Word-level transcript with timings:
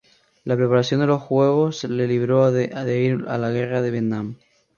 La 0.45 0.55
preparación 0.55 1.01
de 1.01 1.05
los 1.05 1.21
Juegos 1.21 1.83
le 1.83 2.07
libró 2.07 2.51
de 2.51 2.63
ir 2.99 3.25
a 3.27 3.37
la 3.37 3.51
Guerra 3.51 3.83
de 3.83 3.91
Vietnam. 3.91 4.35